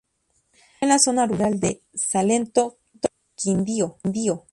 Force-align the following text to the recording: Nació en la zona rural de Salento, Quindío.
Nació 0.81 0.81
en 0.81 0.89
la 0.89 0.97
zona 0.97 1.25
rural 1.27 1.59
de 1.59 1.83
Salento, 1.93 2.79
Quindío. 3.35 3.97